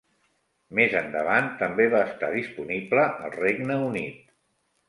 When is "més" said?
0.79-0.95